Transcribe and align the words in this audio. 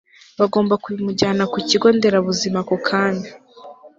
bagomba 0.39 0.73
kumujyana 0.83 1.43
ku 1.51 1.57
kigo 1.67 1.87
nderabuzima 1.95 2.57
ako 2.63 2.75
kanya 2.87 3.29